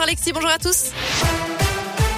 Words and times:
Bonjour 0.00 0.08
Alexis, 0.08 0.32
bonjour 0.32 0.48
à 0.48 0.56
tous. 0.56 0.92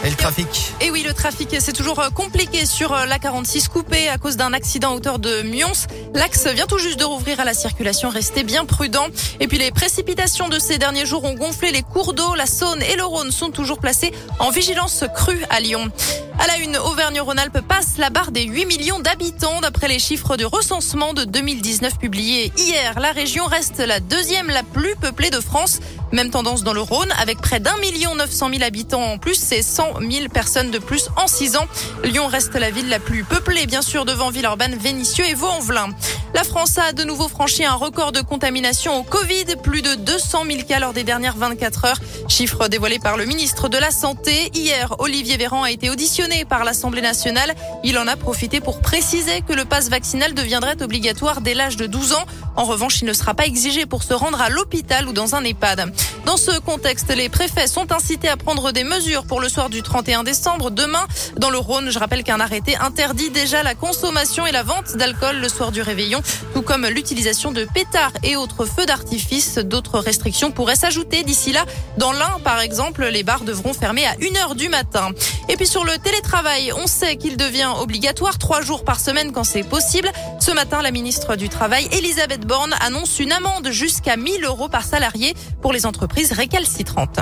Et 0.05 0.11
le 0.11 0.15
trafic 0.15 0.73
Et 0.81 0.93
oui, 0.93 1.03
le 1.03 1.13
trafic, 1.13 1.57
c'est 1.59 1.73
toujours 1.73 1.99
euh, 1.99 2.11
compliqué 2.11 2.65
sur 2.65 2.93
euh, 2.93 3.07
la 3.07 3.19
46 3.19 3.67
coupée 3.67 4.09
à 4.09 4.19
cause 4.19 4.37
d'un 4.37 4.53
accident 4.53 4.93
à 4.93 4.95
hauteur 4.95 5.19
de 5.19 5.43
Mions. 5.43 5.89
L'axe 6.15 6.47
vient 6.47 6.67
tout 6.67 6.79
juste 6.79 7.01
de 7.01 7.05
rouvrir 7.05 7.41
à 7.41 7.45
la 7.45 7.55
circulation. 7.55 8.09
Restez 8.09 8.45
bien 8.45 8.67
prudents. 8.67 9.09
Et 9.41 9.49
puis 9.49 9.59
les 9.59 9.73
précipitations 9.73 10.49
de 10.49 10.61
ces 10.61 10.79
derniers 10.79 11.07
jours 11.07 11.25
ont 11.25 11.35
gonflé 11.35 11.73
les 11.73 11.83
cours 11.83 12.13
d'eau. 12.13 12.37
La 12.37 12.47
Saône 12.47 12.83
et 12.83 12.95
le 12.95 13.03
Rhône 13.03 13.33
sont 13.33 13.51
toujours 13.51 13.81
placés 13.81 14.13
en 14.39 14.51
vigilance 14.51 15.03
crue 15.17 15.45
à 15.51 15.59
Lyon. 15.59 15.91
À 16.39 16.47
la 16.47 16.59
une, 16.59 16.77
Auvergne-Rhône-Alpes 16.77 17.61
passe 17.67 17.99
la 17.99 18.11
barre 18.11 18.31
des 18.31 18.45
8 18.45 18.67
millions 18.67 19.01
d'habitants 19.01 19.61
d'après 19.61 19.89
les 19.89 19.99
chiffres 19.99 20.37
du 20.37 20.47
recensement 20.47 21.15
de 21.15 21.25
2019 21.25 21.99
publiés 21.99 22.53
hier. 22.57 22.99
La 23.01 23.11
région 23.11 23.45
reste 23.47 23.79
la 23.79 23.99
deuxième 23.99 24.49
la 24.49 24.63
plus 24.63 24.95
peuplée 24.95 25.31
de 25.31 25.41
France. 25.41 25.81
Même 26.13 26.31
tendance 26.31 26.63
dans 26.63 26.75
le 26.75 26.81
Rhône 26.81 27.11
avec 27.19 27.41
près 27.41 27.59
d'un 27.59 27.77
million 27.79 28.15
neuf 28.15 28.31
cent 28.31 28.49
mille 28.49 28.63
habitants 28.63 29.03
en 29.03 29.19
plus. 29.19 29.35
C'est 29.35 29.63
100 29.63 30.01
000 30.01 30.29
personnes 30.29 30.71
de 30.71 30.79
plus 30.79 31.09
en 31.17 31.27
six 31.27 31.57
ans. 31.57 31.67
Lyon 32.05 32.27
reste 32.27 32.55
la 32.55 32.71
ville 32.71 32.89
la 32.89 32.99
plus 32.99 33.25
peuplée, 33.25 33.67
bien 33.67 33.83
sûr, 33.83 34.05
devant 34.05 34.31
Villeurbanne, 34.31 34.75
Vénissieux 34.77 35.25
et 35.27 35.35
Vaux-en-Velin. 35.35 35.89
La 36.35 36.45
France 36.45 36.79
a 36.79 36.93
de 36.93 37.05
nouveau 37.05 37.29
franchi 37.29 37.63
un 37.65 37.75
record 37.75 38.11
de 38.11 38.23
contamination 38.23 38.99
au 38.99 39.03
Covid, 39.03 39.45
plus 39.63 39.83
de 39.83 39.95
200 39.97 40.45
000 40.51 40.63
cas 40.67 40.79
lors 40.79 40.95
des 40.95 41.05
dernières 41.05 41.37
24 41.37 41.85
heures. 41.85 41.99
Chiffre 42.27 42.69
dévoilé 42.69 42.99
par 42.99 43.19
le 43.19 43.27
ministre 43.27 43.69
de 43.69 43.77
la 43.77 43.91
Santé. 43.91 44.51
Hier, 44.55 44.95
Olivier 44.99 45.37
Véran 45.37 45.63
a 45.63 45.71
été 45.71 45.91
auditionné 45.91 46.47
par 46.47 46.65
l'Assemblée 46.65 47.03
nationale. 47.03 47.55
Il 47.85 47.99
en 47.99 48.07
a 48.07 48.17
profité 48.17 48.61
pour 48.61 48.81
préciser 48.81 49.43
que 49.43 49.53
le 49.53 49.67
passe 49.67 49.91
vaccinal 49.91 50.33
deviendrait 50.33 50.83
obligatoire 50.83 51.43
dès 51.43 51.53
l'âge 51.53 51.77
de 51.77 51.87
12 51.87 52.15
ans. 52.15 52.25
En 52.57 52.65
revanche, 52.65 53.03
il 53.03 53.07
ne 53.07 53.13
sera 53.13 53.35
pas 53.35 53.47
exigé 53.47 53.85
pour 53.85 54.03
se 54.03 54.15
rendre 54.15 54.41
à 54.41 54.49
l'hôpital 54.49 55.09
ou 55.09 55.13
dans 55.13 55.35
un 55.35 55.45
EHPAD. 55.45 55.93
Dans 56.25 56.37
ce 56.37 56.59
contexte, 56.61 57.15
les 57.15 57.29
préfets 57.29 57.67
sont 57.67 57.93
incités 57.93 58.29
à 58.29 58.37
prendre 58.37 58.73
des 58.73 58.85
mesures 58.85 59.25
pour 59.25 59.41
le 59.41 59.49
soir 59.49 59.69
du 59.69 59.83
31 59.83 60.23
décembre. 60.23 60.71
Demain, 60.71 61.07
dans 61.37 61.51
le 61.51 61.59
Rhône, 61.59 61.91
je 61.91 61.99
rappelle 61.99 62.25
qu'un 62.25 62.41
arrêté 62.41 62.77
interdit 62.77 63.31
déjà 63.31 63.63
la 63.63 63.75
consommation 63.75 64.47
et 64.47 64.53
la 64.53 64.63
vente 64.63 64.97
d'alcool 64.97 65.39
le 65.41 65.49
soir 65.49 65.73
du 65.73 65.83
réveillon, 65.83 66.22
tout 66.55 66.63
comme 66.63 66.87
l'utilisation 66.87 67.53
de 67.53 67.65
pétards 67.65 68.13
et 68.23 68.37
autres 68.37 68.65
feux 68.65 68.87
d'artifice. 68.87 69.59
D'autres 69.59 69.99
restrictions 69.99 70.51
pourraient 70.51 70.77
s'ajouter 70.77 71.23
d'ici 71.23 71.53
là. 71.53 71.65
Dans 71.99 72.13
l'un, 72.13 72.39
par 72.45 72.61
exemple, 72.61 73.05
les 73.07 73.23
bars 73.23 73.45
devront 73.45 73.75
fermer 73.75 74.07
à 74.07 74.15
1h 74.15 74.57
du 74.57 74.69
matin. 74.69 75.11
Et 75.49 75.57
puis 75.57 75.67
sur 75.67 75.85
le 75.85 75.99
télétravail, 75.99 76.73
on 76.73 76.87
sait 76.87 77.17
qu'il 77.17 77.37
devient 77.37 77.71
obligatoire 77.81 78.39
trois 78.39 78.63
jours 78.63 78.85
par 78.85 79.01
semaine 79.01 79.33
quand 79.33 79.45
c'est 79.45 79.63
possible. 79.63 80.11
Ce 80.41 80.51
matin, 80.51 80.83
la 80.83 80.91
ministre 80.91 81.37
du 81.37 81.49
Travail, 81.49 81.89
Elisabeth 81.93 82.47
Borne, 82.47 82.75
annonce 82.81 83.19
une 83.19 83.33
amende 83.33 83.71
jusqu'à 83.71 84.17
1000 84.17 84.45
euros 84.45 84.69
par 84.69 84.85
salarié 84.85 85.35
pour 85.61 85.73
les 85.73 85.87
entreprises 85.87 86.33
récalcitrantes. 86.33 87.21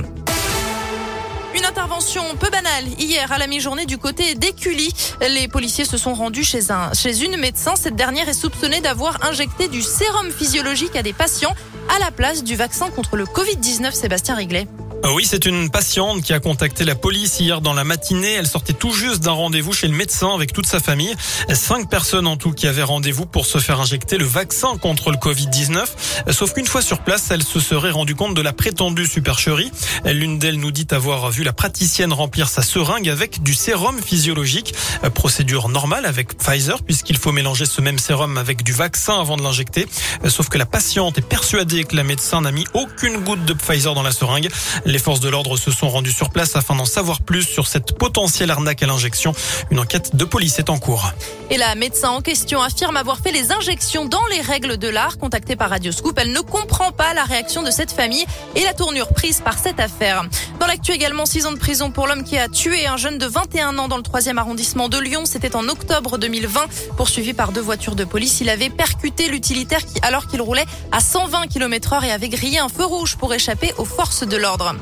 Une 1.55 1.65
intervention 1.65 2.23
peu 2.39 2.49
banale 2.49 2.87
hier 2.99 3.31
à 3.33 3.39
la 3.39 3.49
mi-journée 3.49 3.85
du 3.85 3.99
côté 3.99 4.35
d'Écully. 4.37 4.93
Les 5.21 5.49
policiers 5.49 5.85
se 5.85 5.97
sont 5.97 6.15
rendus 6.15 6.45
chez, 6.45 6.71
un, 6.71 6.93
chez 6.95 7.25
une 7.25 7.37
médecin. 7.39 7.75
Cette 7.77 7.97
dernière 7.97 8.29
est 8.29 8.35
soupçonnée 8.35 8.81
d'avoir 8.81 9.25
injecté 9.25 9.67
du 9.67 9.83
sérum 9.83 10.31
physiologique 10.31 10.95
à 10.95 11.03
des 11.03 11.13
patients 11.13 11.55
à 11.95 11.99
la 11.99 12.13
place 12.13 12.45
du 12.45 12.55
vaccin 12.55 12.89
contre 12.91 13.17
le 13.17 13.25
Covid-19. 13.25 13.93
Sébastien 13.93 14.37
Riglet. 14.37 14.69
Ah 15.03 15.13
oui, 15.15 15.25
c'est 15.27 15.47
une 15.47 15.71
patiente 15.71 16.21
qui 16.21 16.35
a 16.35 16.41
contacté 16.41 16.85
la 16.85 16.95
police 16.95 17.41
hier 17.41 17.63
dans 17.63 17.73
la 17.73 17.85
matinée. 17.85 18.35
Elle 18.35 18.47
sortait 18.47 18.75
tout 18.75 18.93
juste 18.93 19.21
d'un 19.21 19.33
rendez-vous 19.33 19.73
chez 19.73 19.89
le 19.89 19.95
médecin 19.95 20.35
avec 20.35 20.53
toute 20.53 20.67
sa 20.67 20.79
famille. 20.79 21.15
Cinq 21.55 21.89
personnes 21.89 22.27
en 22.27 22.37
tout 22.37 22.53
qui 22.53 22.67
avaient 22.67 22.83
rendez-vous 22.83 23.25
pour 23.25 23.47
se 23.47 23.59
faire 23.59 23.81
injecter 23.81 24.19
le 24.19 24.27
vaccin 24.27 24.77
contre 24.77 25.11
le 25.11 25.17
Covid-19. 25.17 25.87
Sauf 26.31 26.53
qu'une 26.53 26.67
fois 26.67 26.83
sur 26.83 26.99
place, 26.99 27.31
elle 27.31 27.43
se 27.43 27.61
serait 27.61 27.91
rendue 27.91 28.15
compte 28.15 28.35
de 28.35 28.43
la 28.43 28.53
prétendue 28.53 29.07
supercherie. 29.07 29.73
L'une 30.05 30.39
d'elles 30.39 30.61
nous 30.61 30.71
dit 30.71 30.87
avoir 30.91 31.31
vu 31.31 31.45
la 31.45 31.55
praticienne 31.55 32.13
remplir 32.13 32.51
sa 32.51 32.61
seringue 32.61 33.09
avec 33.09 33.43
du 33.43 33.55
sérum 33.55 33.99
physiologique. 34.03 34.75
Procédure 35.15 35.71
normale 35.71 36.05
avec 36.05 36.37
Pfizer 36.37 36.83
puisqu'il 36.83 37.17
faut 37.17 37.33
mélanger 37.33 37.65
ce 37.65 37.81
même 37.81 37.99
sérum 37.99 38.37
avec 38.37 38.63
du 38.63 38.73
vaccin 38.73 39.19
avant 39.19 39.39
de 39.39 39.43
l'injecter. 39.43 39.89
Sauf 40.29 40.51
que 40.51 40.59
la 40.59 40.67
patiente 40.67 41.17
est 41.17 41.27
persuadée 41.27 41.85
que 41.85 41.97
la 41.97 42.05
médecin 42.05 42.43
n'a 42.43 42.53
mis 42.53 42.67
aucune 42.75 43.17
goutte 43.25 43.47
de 43.47 43.55
Pfizer 43.55 43.95
dans 43.95 44.03
la 44.03 44.13
seringue. 44.13 44.51
Les 44.91 44.99
forces 44.99 45.21
de 45.21 45.29
l'ordre 45.29 45.57
se 45.57 45.71
sont 45.71 45.89
rendues 45.89 46.11
sur 46.11 46.31
place 46.31 46.57
afin 46.57 46.75
d'en 46.75 46.85
savoir 46.85 47.21
plus 47.21 47.45
sur 47.45 47.69
cette 47.69 47.97
potentielle 47.97 48.51
arnaque 48.51 48.83
à 48.83 48.87
l'injection. 48.87 49.33
Une 49.71 49.79
enquête 49.79 50.17
de 50.17 50.25
police 50.25 50.59
est 50.59 50.69
en 50.69 50.81
cours. 50.81 51.13
Et 51.49 51.59
la 51.59 51.77
médecin 51.77 52.11
en 52.11 52.21
question 52.21 52.61
affirme 52.61 52.97
avoir 52.97 53.19
fait 53.19 53.31
les 53.31 53.53
injections 53.53 54.05
dans 54.05 54.27
les 54.33 54.41
règles 54.41 54.79
de 54.79 54.89
l'art. 54.89 55.19
Contactée 55.19 55.55
par 55.55 55.71
Radio 55.71 55.93
Scoop, 55.93 56.19
elle 56.19 56.33
ne 56.33 56.41
comprend 56.41 56.91
pas 56.91 57.15
la 57.15 57.23
réaction 57.23 57.63
de 57.63 57.71
cette 57.71 57.93
famille 57.93 58.27
et 58.57 58.65
la 58.65 58.75
tournure 58.75 59.11
prise 59.15 59.41
par 59.41 59.59
cette 59.59 59.79
affaire. 59.79 60.25
Dans 60.59 60.67
l'actu 60.67 60.91
également, 60.91 61.25
6 61.25 61.47
ans 61.47 61.53
de 61.53 61.59
prison 61.59 61.93
pour 61.93 62.09
l'homme 62.09 62.25
qui 62.25 62.37
a 62.37 62.49
tué 62.49 62.89
un 62.89 62.97
jeune 62.97 63.19
de 63.19 63.27
21 63.27 63.79
ans 63.79 63.87
dans 63.87 63.97
le 63.97 64.03
3e 64.03 64.39
arrondissement 64.39 64.89
de 64.89 64.99
Lyon. 64.99 65.23
C'était 65.25 65.55
en 65.55 65.69
octobre 65.69 66.19
2020. 66.19 66.67
Poursuivi 66.97 67.33
par 67.33 67.53
deux 67.53 67.61
voitures 67.61 67.95
de 67.95 68.05
police, 68.05 68.41
il 68.41 68.49
avait 68.49 68.71
percuté 68.71 69.29
l'utilitaire 69.29 69.87
qui, 69.87 70.01
alors 70.03 70.27
qu'il 70.27 70.43
roulait 70.43 70.67
à 70.91 70.99
120 70.99 71.47
km 71.47 71.93
heure 71.93 72.05
et 72.05 72.11
avait 72.11 72.29
grillé 72.29 72.59
un 72.59 72.69
feu 72.69 72.85
rouge 72.85 73.17
pour 73.17 73.33
échapper 73.33 73.73
aux 73.79 73.85
forces 73.85 74.27
de 74.27 74.37
l'ordre. 74.37 74.75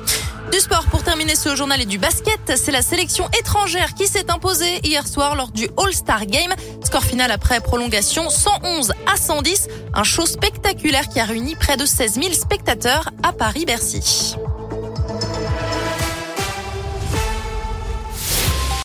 Du 0.51 0.59
sport 0.61 0.87
pour 0.87 1.03
terminer 1.03 1.37
ce 1.37 1.55
journal 1.55 1.81
et 1.81 1.87
du 1.87 1.99
basket, 1.99 2.41
c'est 2.57 2.73
la 2.73 2.81
sélection 2.83 3.29
étrangère 3.39 3.95
qui 3.95 4.07
s'est 4.07 4.31
imposée 4.31 4.81
hier 4.83 5.07
soir 5.07 5.35
lors 5.35 5.51
du 5.51 5.69
All-Star 5.77 6.25
Game. 6.27 6.53
Score 6.83 7.05
final 7.05 7.31
après 7.31 7.61
prolongation 7.61 8.31
111 8.31 8.93
à 9.07 9.17
110, 9.17 9.69
un 9.95 10.05
show 10.05 10.25
spectaculaire 10.25 11.09
qui 11.09 11.21
a 11.21 11.25
réuni 11.25 11.55
près 11.55 11.77
de 11.77 11.85
16 11.85 12.15
000 12.15 12.33
spectateurs 12.33 13.11
à 13.23 13.33
Paris-Bercy. 13.33 14.37